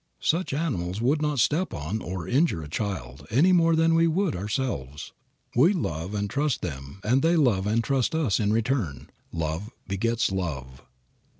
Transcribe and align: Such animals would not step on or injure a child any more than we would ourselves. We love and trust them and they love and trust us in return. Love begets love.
Such 0.19 0.51
animals 0.51 0.99
would 0.99 1.21
not 1.21 1.37
step 1.39 1.75
on 1.75 2.01
or 2.01 2.27
injure 2.27 2.63
a 2.63 2.67
child 2.67 3.27
any 3.29 3.51
more 3.51 3.75
than 3.75 3.93
we 3.93 4.07
would 4.07 4.35
ourselves. 4.35 5.11
We 5.55 5.73
love 5.73 6.15
and 6.15 6.27
trust 6.27 6.63
them 6.63 7.01
and 7.03 7.21
they 7.21 7.35
love 7.35 7.67
and 7.67 7.83
trust 7.83 8.15
us 8.15 8.39
in 8.39 8.51
return. 8.51 9.11
Love 9.31 9.69
begets 9.87 10.31
love. 10.31 10.81